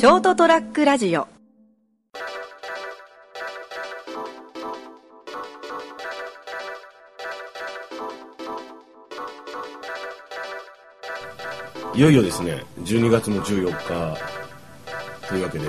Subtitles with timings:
[0.00, 1.28] ショートトラックラジオ
[11.94, 14.18] いよいよですね12月の14日
[15.28, 15.68] というわけで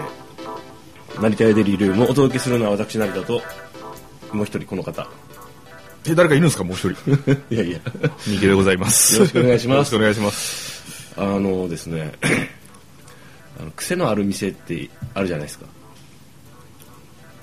[1.20, 3.42] 成田屋デリールームをお届けするのは私成田と
[4.32, 5.08] もう一人この方
[6.08, 6.64] え、誰かいるんですか？
[6.64, 7.12] もう一人。
[7.54, 7.80] いやいや
[8.28, 9.14] ミケでございます。
[9.18, 11.14] よろしくお願いしますよろしくお願いします。
[11.16, 12.14] あのですね
[13.62, 15.68] あの癖のある店ってあるじゃないですか。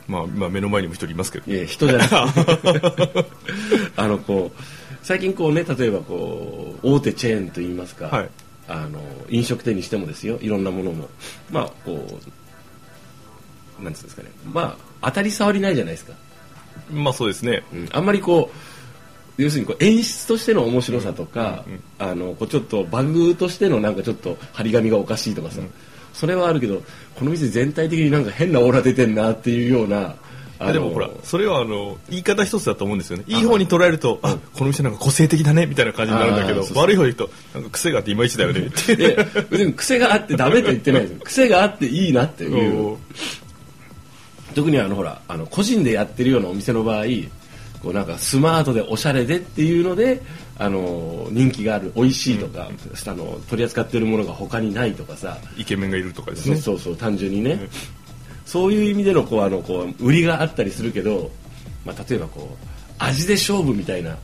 [0.08, 1.52] まあ、今目の前にも一人いますけど。
[1.52, 2.08] いや人じゃない。
[3.96, 4.62] あのこう
[5.02, 8.30] 最近こうね例えばこう大手チェーンといいますか、はい。
[8.66, 11.08] あの飲食店にしてもですよいろんなものも。
[11.50, 12.20] まあこ
[13.80, 14.30] うなんつうんですかね。
[14.52, 16.14] まあ当たり障りないじゃないですか、
[16.90, 17.62] まあそうですね。
[17.72, 17.88] うん。
[17.92, 18.50] あんまりこ
[19.38, 21.64] う要するにこう演出としての面白さとか、
[22.00, 25.60] あのこうちょっとバグとしてのなんかちょっと張り紙がおかしいとかさ、
[26.18, 26.82] それはあるけど
[27.14, 30.16] この店全体的になんか変なオーラ出てんなっていうような
[30.72, 33.22] でもほら、それはあの、言い方一つだと思うんですよね。
[33.28, 38.96] いい方に捉えると、あ、この店なんか個性的だね、みたいな感じになるんだけど悪い方に言うと、なんか癖があっていまいちだよね、って。
[38.96, 39.16] で
[39.50, 41.20] 別に癖があってダメと言ってないですよ。
[41.22, 42.96] 癖があっていいなっていう。
[44.56, 47.04] 特にあのほらあの個人でやってるようなお店の場合
[47.82, 50.20] こうなんかスマートでおしゃれでっていうので
[50.58, 56.56] あの人気がある美味しいとか、あの取り扱ってるものが他にないとかさ、イケメンがいるとかですね。
[56.56, 57.68] そうそう単純にね、
[58.44, 61.30] そういう意味でのこうあのこう売りがあったりするけど、
[61.84, 62.66] まあ、例えばこう
[62.98, 64.18] 味で勝負みたいな、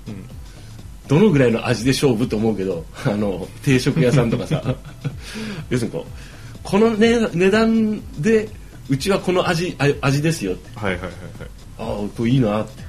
[1.07, 4.63] どのぐらいの味で勝負と思うけどあの定食屋さんとかさ。
[5.71, 8.49] 要するにこうこの、ね、値段で
[8.89, 10.79] うちはこの味あ味ですよって。
[10.79, 11.51] はいはいはいはい。
[11.79, 12.84] ああいいなって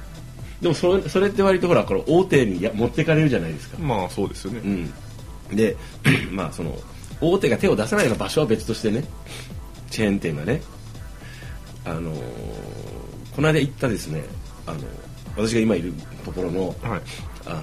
[0.60, 4.60] でもそれそれって割とほらこれ大手にや持ってかれるじゃないですか、まあそうですよね。
[5.50, 5.76] うん、で
[6.32, 6.74] まあその
[7.20, 9.04] 大手が手を出さないような場所は別としてね
[9.90, 10.62] チェーン店がね
[11.84, 12.16] あのー
[13.36, 14.24] この間行ったですね
[14.66, 14.78] あの
[15.36, 15.92] 私が今いる
[16.24, 17.00] ところの、はい。
[17.44, 17.62] あの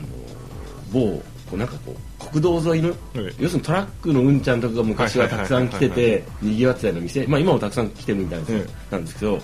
[0.94, 1.18] 某
[1.50, 9.40] こうなんかこう国道沿いの、ええ要するにトラックのうんちゃんとかが昔はたくさん来てはいはいはいてにぎわってたような店、まあ、今もたくさん来てるみたいなんなんですけど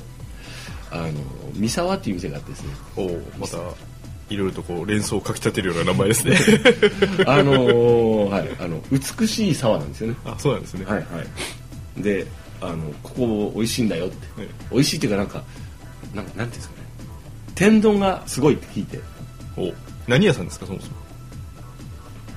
[0.92, 1.12] あの
[1.56, 3.58] 三沢っていう店があってですねおーまた、
[4.30, 6.38] いろいろとこう、連想をかき立てるような名前ですね。
[7.26, 10.86] あのーはいあの美しい沢なんですよねあ、そうなんですね。
[10.86, 12.26] はいはいで
[12.62, 15.44] あのここ美味しいんだよって、え美味しいっていうかなんか
[16.14, 16.82] なんなんていうんですかね
[17.56, 19.00] 天丼がすごいって聞いて
[19.58, 19.72] お
[20.08, 20.94] 何屋さんですか、そもそも。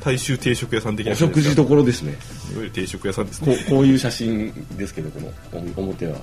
[0.03, 2.19] 大衆定食屋さん的なお食事処ですねいわ
[2.57, 3.65] ゆる定食屋さんですこね。
[3.67, 6.17] うこういう写真ですけどこのお表は。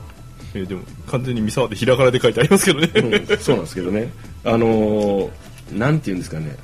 [0.53, 2.89] えーでも、完全に三沢でひらがなで書いてありますけどね。
[2.95, 4.11] うんそうなんですけどね。
[4.43, 5.29] あのー
[5.73, 6.55] なんていうんですかね。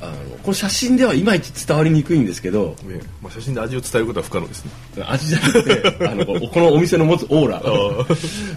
[0.00, 2.76] あのこの写真ではいまいち伝わりにくいんですけど。
[2.84, 4.70] ねまあ、写真で味を伝えることは不可能ですね。
[5.08, 7.56] 味じゃなくて あのこのお店の持つオーラ。
[7.56, 7.60] あ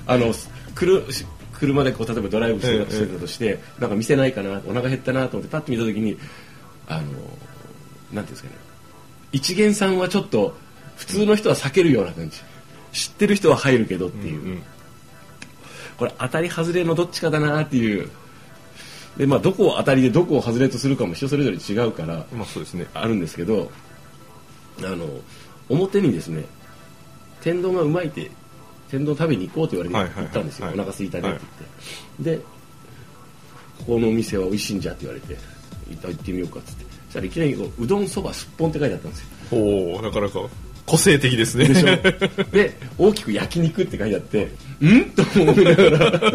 [0.13, 0.33] あの
[0.75, 1.03] くる
[1.53, 6.17] 車でこう例えばドライブしてたとして、なんか店ないかなお腹減ったなと思ってパッと見た時に
[6.87, 7.17] あのなんてい
[8.17, 8.55] うんですかね。
[9.31, 10.55] 一元さんはちょっと
[10.97, 12.37] 普通の人は避けるような感じ
[12.91, 14.63] 知ってる人は入るけどっていう、うん
[15.97, 18.09] これ当たり外れのどっちかだなっていう。
[19.17, 22.87] でまあどこを当たりでどこを外れとするかも人それぞれ違うからまあそうですね。
[22.95, 23.69] あるんですけど
[24.79, 25.05] あの
[25.69, 26.43] 表にですね
[27.41, 28.31] 天丼がうまいって
[28.89, 30.23] 天丼食べに行こうと言われてはいはいはい。
[30.25, 30.75] 行ったんですよ、はい。
[30.75, 31.39] お腹空いたねって
[32.23, 32.43] 言って、で
[33.77, 35.37] ここのお店は美味しいんじゃって言われて
[35.87, 36.85] 行った行ってみようかっつって。
[36.85, 39.27] そしたらいきなりこううどんそばすっぽんって書いてあったんですよ。
[39.51, 40.39] おおなかなか
[40.85, 41.67] 個性的ですね。
[41.67, 41.95] でしょ。
[42.51, 44.51] で大きく焼肉って書いてあって
[44.85, 45.05] ん？
[45.15, 46.31] と思いながら。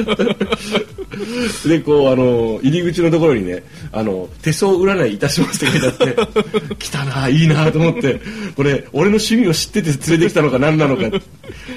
[1.67, 3.63] でこうあの入り口のところにね
[3.93, 6.29] あの手相占いいたしますって書いてあっ
[6.69, 8.21] て来たないいなと思って
[8.55, 11.11] これ俺の趣味を知ってて連れてきたのか何なのか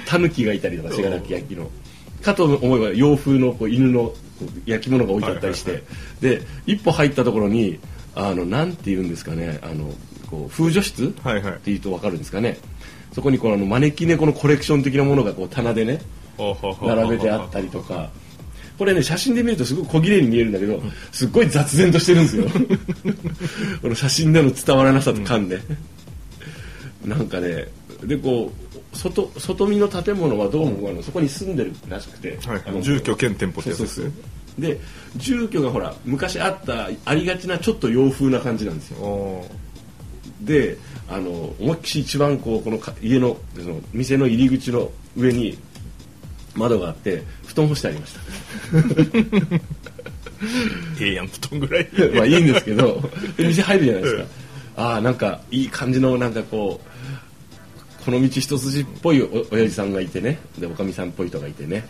[0.05, 1.69] タヌキがいたりとか信楽焼きの。
[2.21, 5.81] かと思えば洋風のこう犬のこう焼き物が置いてあったりして、はい。
[6.21, 7.79] で一歩入ったところに
[8.15, 9.93] あのなんて言うんですかねあの
[10.29, 11.53] こう風除室、はいはい。
[11.53, 12.57] っていうと分かるんですかね。
[13.13, 16.01] そこにこの招き猫のコレクション的なものがこう棚でね
[16.81, 18.09] 並べてあったりとか。
[18.77, 20.81] これね写真で見るとすごく小綺麗に見えるんだけど
[21.11, 22.45] すっごい雑然としてるんですよ。
[23.81, 25.59] この写真での伝わらなさと感で、
[27.03, 27.67] なんかね
[28.05, 32.39] でこう外外見の建物はどうもあのそこに住んでるらしくて、
[32.81, 34.11] 住居兼店舗ってやつですね。
[34.57, 34.79] で
[35.17, 38.99] 住居がほら昔あったありがちなちょっと洋風な感じなんですよ。
[38.99, 39.45] お
[40.41, 40.77] で
[41.07, 45.57] あの思いっきり一番こうこのか家のその店の入り口の上に
[46.55, 48.21] 窓があって布団干してありました。
[51.01, 51.89] ええやん布団ぐらい。
[52.15, 53.01] まあいいんですけど
[53.37, 54.23] で店入るじゃないですか。
[54.75, 61.85] ああなんかいい感じのなんかこうこの道一筋っぽいお親父さんがいてねでおかみさんっぽい人がいてね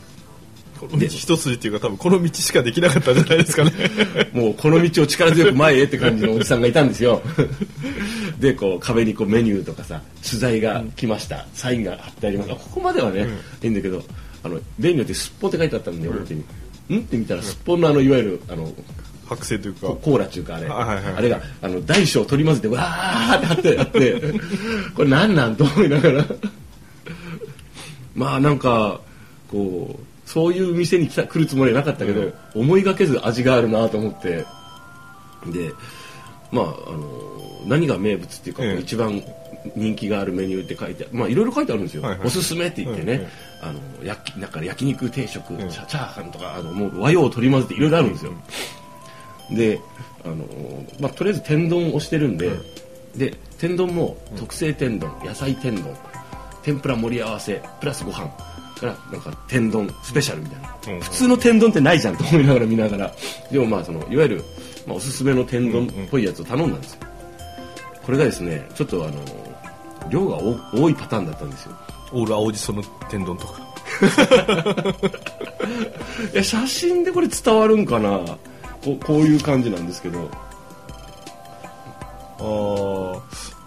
[0.79, 3.71] この道一筋っていうか多分この道しかできなかったんじゃないですかね。
[4.31, 7.21] もうこの道を力強く前へって感じのおじさんがいたんですよ。
[8.39, 12.49] でこう壁にこうメニューとかさ取材が来ました、サインが貼ってあります。
[12.51, 13.27] ここまではね、
[13.61, 14.01] いいんだけど
[14.43, 16.43] あの例によってすっぽって書いてあったんで表に、
[16.89, 18.73] うんって見たらすっぽんのあのいわゆるあの
[19.27, 24.21] 剥製というかココーラっていうかあれ、はいはいはいあれがあの大小取り混ぜてわーって貼ってあって
[24.95, 26.25] これ何なんと思いながら。
[28.15, 28.99] まあなんか
[29.49, 32.33] こうそういう店に来た来るつもりはなかったけど、うん。
[32.61, 34.45] 思いがけず味があるなと思って。
[35.47, 35.73] で
[36.51, 38.79] まああの何が名物っていうか、ええ。
[38.79, 39.23] 一番
[39.75, 42.27] 人気があるメニューって書いてまあいろいろ書いてあるんですよ、はいはい。
[42.27, 43.29] おすすめって言ってね、うんうん。
[43.61, 45.57] あの焼きなんか焼肉定食、ん。
[45.57, 48.33] チャチャーハンとかあのもう和洋を取り混ぜていろいろあるんですよ、
[49.49, 49.81] で
[50.23, 50.45] あの、
[50.99, 52.51] まあ、とりあえず天丼をしてるんで、
[53.15, 55.97] で天丼も特製天丼野菜天丼
[56.61, 58.31] 天ぷら盛り合わせプラスご飯
[58.79, 61.01] からなんか天丼スペシャルみたいな、うん。
[61.01, 63.13] 普通の天丼ってないじゃんと思いながら見ながら
[63.51, 64.43] でもまあそのいわゆる、
[64.87, 66.99] まあ、おすすめの天丼っぽいやつを頼んだんですよ。
[68.03, 71.75] これがですねちょっとあの量が多多いパターンだったんですよ。
[72.11, 73.61] オール青じその天丼とか。
[76.33, 78.19] いや写真でこれ伝わるんかな？
[78.83, 80.29] こうこういう感じなんですけど。
[82.39, 83.19] あー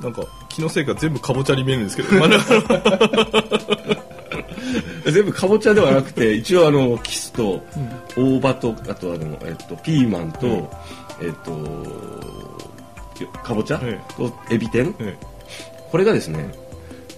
[0.02, 2.08] なんか気のせいか全部かぼちゃに見えるんですけど
[5.10, 7.62] 全部かぼちゃではなくて 一応あのキスと
[8.16, 10.68] 大葉とあとあの、えっと、ピーマンと、うん。
[11.20, 11.52] えっと
[13.44, 14.94] かぼちゃえとエビ天。
[14.98, 15.16] え
[15.90, 16.50] これがですね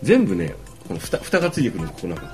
[0.03, 0.55] 全部ね
[0.87, 2.25] この蓋蓋がついてくるんですこうなんか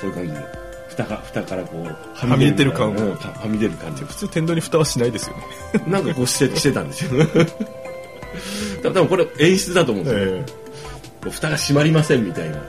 [0.00, 0.60] こういう感じで。
[0.90, 2.90] 蓋が蓋からこうははみ出てる感。
[2.90, 4.02] うんははみ出る感じ。
[4.04, 5.44] 普通天丼に蓋はしないですよね。
[5.86, 7.10] なんかこうして してたんですよ。
[8.82, 10.44] 多分これ演出だと思うんですよ、え
[11.22, 12.62] こう蓋が閉まりませんみたいな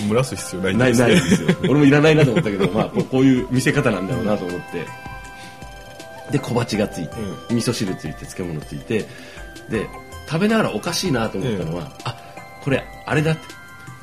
[0.00, 1.48] え蒸らす必要ないんないないですよ。
[1.62, 4.86] 俺もいらないなと思ったけど、まあ、こう こういう見せ方なんだろうなと思って。
[6.30, 7.16] で小鉢がついて、
[7.50, 9.06] 味噌汁ついて漬物ついて
[9.68, 9.86] で
[10.26, 12.16] 食べながらおかしいなと思ったのは、あ
[12.62, 13.42] これあれだって。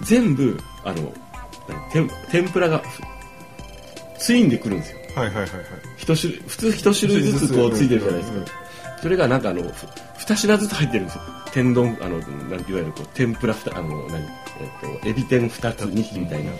[0.01, 1.13] 全部あの
[1.91, 3.01] 天天ぷらがふ
[4.17, 4.99] ツインでくるんですよ。
[5.15, 5.51] はいはいはいはい。
[5.97, 8.47] 一種類普通一種類ずつこうついてるじゃないですか、うんうん
[9.01, 9.87] それがなんかあのふ
[10.17, 11.21] 二品ずつ入ってるんですよ。
[11.53, 14.27] 天丼あのなんいわゆるこう天ぷらあの何
[14.61, 14.63] え
[14.97, 16.51] っとエビ天二つ二匹みたいな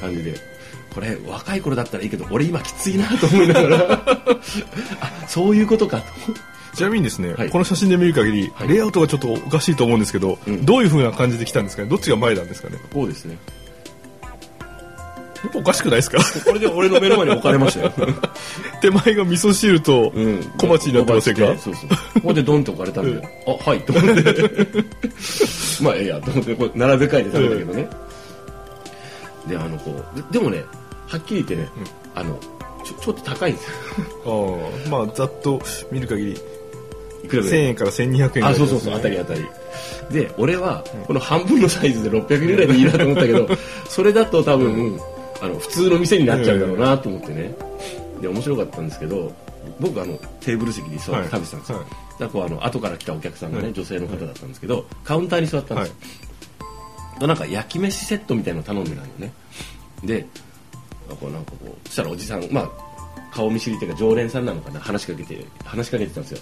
[0.00, 0.34] 感じで。
[0.94, 4.02] これ若い頃だったらいいけど俺今きついなと思いながら。
[5.00, 6.04] あそういうことかと。
[6.74, 7.50] ちなみにですね、はい。
[7.50, 8.68] この写真で見る限り、はい。
[8.68, 10.64] レイアウトがちょっとおかしいと思うんですけど、うん。
[10.64, 11.88] どういう風な感じで来たんですかね？
[11.88, 12.78] どっちが前なんですかね？
[12.92, 13.36] こうですね
[15.54, 16.18] おかしくないですか？
[16.44, 17.92] これで俺の目の前に置かれましたよ、
[18.82, 21.88] 手前が味噌汁とうん、小鉢になってませんか、小鉢でそうそう。
[21.88, 24.22] ここでドンと置かれたんで、あはいと思って。
[25.82, 27.88] まあええやと思ってこれ並べ替えて食べたけどね、
[29.46, 30.64] であのこうででもね
[31.06, 31.68] はっきり言ってね、
[32.14, 32.38] あの
[32.84, 33.70] ちょちょっと高いんですよ。
[34.86, 35.60] ああまあざっと
[35.92, 37.60] 見る限り1000いくらぐらい？
[37.60, 39.46] 円から1200円あそうそうそう当たり当たり。
[40.10, 43.46] で俺はこの半分のサイズで600円ぐらいでいいなと思ったけど
[43.88, 44.98] それだと多分
[45.40, 47.54] あの普通の店になっちゃうだろうなと思ってね。
[48.20, 49.32] で面白かったんですけど
[49.78, 51.86] 僕あのテーブル席に座って食べてたんですよ、はい。
[51.86, 53.72] だからこうあの後から来たお客さんがね、はい。
[53.72, 55.88] 女性の方だったんですけどカウンターに座ったんです
[57.20, 59.32] よ、なんか焼き飯セットみたいなの頼んでたんよね。
[60.04, 60.26] で
[61.20, 62.70] こうなんかこうそしたらおじさんまあ
[63.32, 64.80] 顔見知りっていうか常連さんなのかな？
[64.80, 66.38] 話しかけて話しかけてたんですよ。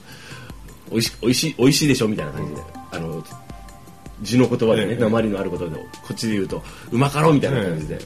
[0.91, 2.09] 美味し美味しい美味しいでしょ？
[2.09, 2.63] みたいな感じで、
[2.93, 3.23] あの
[4.23, 5.01] 字の言葉でねええ。
[5.01, 7.99] 鉛のあることでこっちで言うとうまかろうみたいな感じで、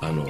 [0.00, 0.24] あの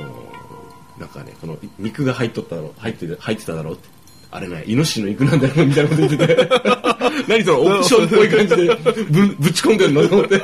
[0.99, 3.89] なんかねこの肉が入っとっただろ入ってる入ってただろうって。
[4.31, 6.49] あれねイノシシの肉なんだろうみたいなこと言ってて。
[7.29, 8.75] 何そのオプションっぽい感じで
[9.11, 10.41] ぶぶち込んでるのと思って。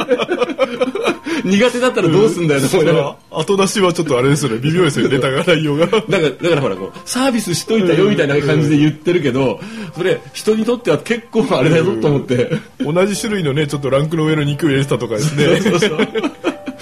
[1.44, 3.16] 苦手だったらどうすんだよと思いながら。
[3.30, 4.58] 後出しはちょっとあれですよね。
[4.58, 5.86] 微妙ですよねネタが内容が。
[5.86, 9.60] だから、だからほら、こう、サービスしといたよみたいな感じで言ってるけど、
[9.94, 12.50] それ、人にとっては結構あれだよと思って。
[12.80, 15.60] 同じ種類のねちょっとランクの上の肉を入れてたとかですね。
[15.60, 15.98] そうそう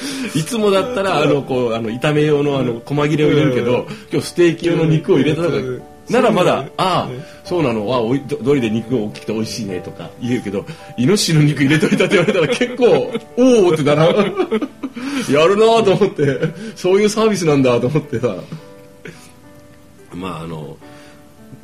[0.34, 5.42] いつもだったら、あの、こう、あの、炒め用の、あの、細切れを入れるけど、今日ステーキ用の肉を入れた
[6.10, 7.08] ならまだああ、
[7.44, 10.66] そうなの、あおい、どどれで肉が大きくて美味しいねとか言うけど、
[10.96, 14.06] イノシシの肉入れといたって言われたら結構、 おおってなら、
[15.30, 16.40] やるなと思って、
[16.74, 18.36] そういうサービスなんだと思ってさ、
[20.12, 20.76] まああの、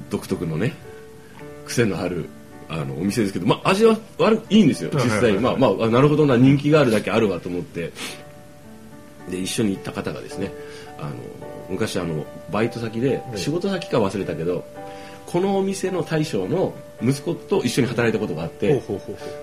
[0.08, 0.74] 独特のね、
[1.66, 2.26] 癖のある、
[2.68, 5.38] あの、お店ですけど、まあ味は悪いいんですよ、実際に。
[5.40, 7.92] まあまあ、あなるほどな、人気があるだけあるわと思って、
[9.30, 10.52] で、一緒に行った方がですね、
[10.98, 11.10] あの、
[11.68, 14.64] 昔あの、バイト先で、い仕事先か忘れたけど、
[15.26, 18.82] このお店の大将の息子と一緒に働いたことがあって、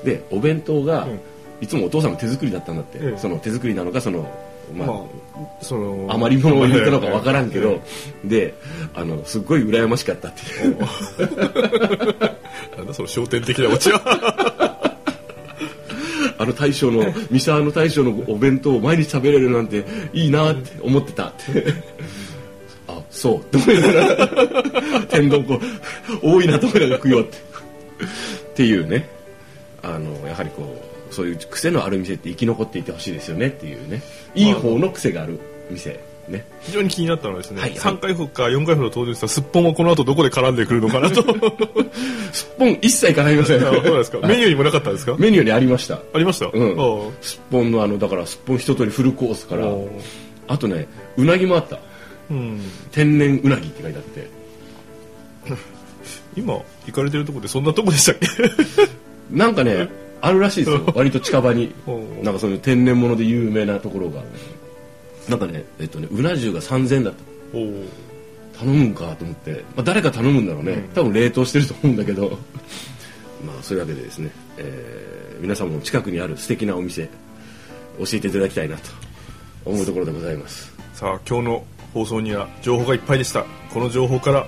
[0.04, 1.20] でお弁当が、うん。
[1.62, 4.30] いつもお父さんの手作りだったんだって、ええその手作りなのかその
[4.74, 7.82] まあ、まあその余り物を入れたのかわからんけど、
[8.24, 8.54] で
[8.94, 10.78] あのすっごい羨ましかったっていう。
[12.78, 14.55] なんだその焦点的なオチは
[16.46, 19.84] あの大将の三沢の大将のお弁当を毎日食べれるなんて
[20.14, 21.28] いいなって思ってた。
[21.28, 21.74] っ て
[22.88, 23.38] あそう。
[23.40, 25.60] って思いながら 天丼こ
[26.24, 27.38] う多いなと思いながら食うよって。
[27.38, 29.10] っていうね。
[29.82, 34.02] あのやはりこうそういう癖のある店って生き残っていてほしいですよねっていうね。
[34.36, 36.00] いい方の癖がある店。
[36.30, 36.46] ね。
[36.62, 37.80] 非常に気になったのはですね、はいはい。
[37.80, 41.22] 3回復か4回ほど登場したすっぽんはこの後どこで絡んでくるのかなと。
[42.32, 44.20] すっぽん一切絡みませんあそうですか？
[44.28, 45.16] メニューにもなかったんですか？
[45.18, 45.96] メニューにありました。
[46.14, 46.48] ありました？
[46.48, 46.76] うん。
[46.80, 49.68] あすっぽんのあのだからすっぽん一通りフルコースから
[50.48, 51.80] あとねうなぎもあった。
[52.30, 52.60] うん。
[52.92, 54.28] 天然うなぎって書いてあって。
[56.36, 56.54] 今
[56.86, 58.28] 行かれてるとこでそんなとこでしたっけ？
[59.32, 59.90] なんかね
[60.22, 60.82] あるらしいですよ。
[60.96, 61.74] 割と近場に。
[62.24, 64.22] なんかそういう天然物で有名なところが
[65.30, 67.20] なんかねえっとねうな重が3000円だった。
[68.60, 72.38] 頼むんかと思って、まあ、誰か頼むんだろうね、多分冷凍してると思うんだけど。
[73.46, 77.04] まあそういうわけでですね、えー皆さんも近くにある素敵なお店
[78.00, 78.84] 教えていただきたいなと。
[79.66, 80.72] 思うところでございます。
[80.94, 83.46] さあ今日の放送には情報がいっぱいでした。
[83.74, 84.48] この情報から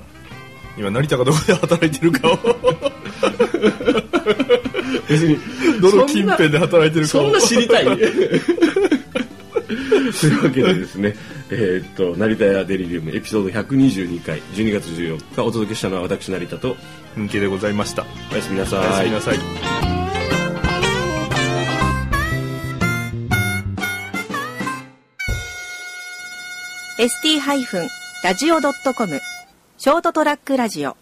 [0.78, 2.38] 今成田がどこで働いてるかを。
[5.10, 5.38] 別に
[5.82, 7.24] どの近辺で働いてるかを。
[7.24, 7.88] そんな知りたい？
[9.68, 11.16] というわけでですね、
[11.50, 16.78] えーっと成田屋デリリウムエピソード122回12月14日お届けしたのは私成田と
[17.18, 18.06] 運慶でございました。
[18.32, 19.38] おやすみなさおやすいみなさい。
[27.00, 29.20] ST-radio.com
[29.78, 30.98] ショートトラックラジオ